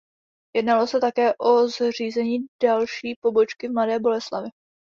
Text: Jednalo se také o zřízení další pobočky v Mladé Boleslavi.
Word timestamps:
Jednalo 0.55 0.87
se 0.87 0.99
také 0.99 1.33
o 1.37 1.67
zřízení 1.67 2.39
další 2.63 3.15
pobočky 3.21 3.67
v 3.67 3.71
Mladé 3.73 3.99
Boleslavi. 3.99 4.49